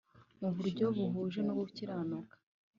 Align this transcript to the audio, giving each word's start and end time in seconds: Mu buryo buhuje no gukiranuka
Mu 0.39 0.49
buryo 0.55 0.85
buhuje 0.95 1.39
no 1.47 1.53
gukiranuka 1.59 2.35